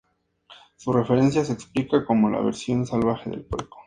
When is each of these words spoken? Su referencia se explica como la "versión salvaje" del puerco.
Su 0.77 0.93
referencia 0.93 1.45
se 1.45 1.53
explica 1.53 2.03
como 2.05 2.27
la 2.31 2.41
"versión 2.41 2.87
salvaje" 2.87 3.29
del 3.29 3.45
puerco. 3.45 3.77